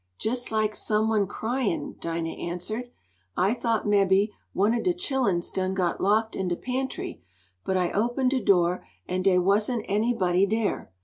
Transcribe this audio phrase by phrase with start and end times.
[0.19, 2.89] "Jes like some one cryin'," Dinah answered.
[3.37, 7.21] "I thought mebby one ob de chilluns done got locked in de pantry,
[7.63, 10.91] but I opened de do', an' dey wasn't anybody dere.